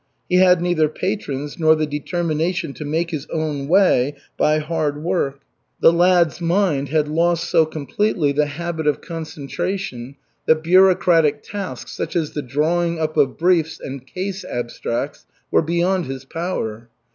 He 0.27 0.37
had 0.37 0.63
neither 0.63 0.89
patrons 0.89 1.59
nor 1.59 1.75
the 1.75 1.85
determination 1.85 2.73
to 2.73 2.83
make 2.85 3.11
his 3.11 3.27
own 3.31 3.67
way 3.67 4.15
by 4.35 4.57
hard 4.57 5.03
work. 5.03 5.41
The 5.79 5.93
lad's 5.93 6.41
mind 6.41 6.89
had 6.89 7.07
lost 7.07 7.47
so 7.47 7.67
completely 7.67 8.31
the 8.31 8.47
habit 8.47 8.87
of 8.87 8.99
concentration 8.99 10.15
that 10.47 10.63
bureaucratic 10.63 11.43
tasks 11.43 11.91
such 11.91 12.15
as 12.15 12.31
the 12.31 12.41
drawing 12.41 12.99
up 12.99 13.15
of 13.15 13.37
briefs 13.37 13.79
and 13.79 14.03
case 14.07 14.43
abstracts 14.43 15.27
were 15.51 15.61
beyond 15.61 16.05
his 16.07 16.25
power. 16.25 16.89